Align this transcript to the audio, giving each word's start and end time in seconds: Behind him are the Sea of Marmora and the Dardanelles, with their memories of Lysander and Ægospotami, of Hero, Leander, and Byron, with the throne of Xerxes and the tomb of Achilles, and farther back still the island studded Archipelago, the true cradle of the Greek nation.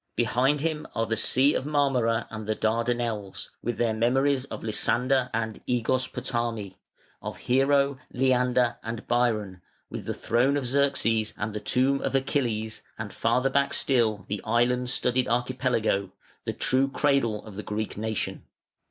Behind 0.15 0.61
him 0.61 0.87
are 0.95 1.05
the 1.05 1.15
Sea 1.15 1.53
of 1.53 1.63
Marmora 1.67 2.25
and 2.31 2.47
the 2.47 2.55
Dardanelles, 2.55 3.51
with 3.61 3.77
their 3.77 3.93
memories 3.93 4.45
of 4.45 4.63
Lysander 4.63 5.29
and 5.31 5.63
Ægospotami, 5.67 6.77
of 7.21 7.37
Hero, 7.37 7.99
Leander, 8.11 8.77
and 8.81 9.07
Byron, 9.07 9.61
with 9.91 10.05
the 10.05 10.15
throne 10.15 10.57
of 10.57 10.65
Xerxes 10.65 11.35
and 11.37 11.53
the 11.53 11.59
tomb 11.59 12.01
of 12.01 12.15
Achilles, 12.15 12.81
and 12.97 13.13
farther 13.13 13.51
back 13.51 13.75
still 13.75 14.25
the 14.27 14.41
island 14.43 14.89
studded 14.89 15.27
Archipelago, 15.27 16.11
the 16.45 16.53
true 16.53 16.87
cradle 16.89 17.45
of 17.45 17.55
the 17.55 17.61
Greek 17.61 17.95
nation. 17.95 18.45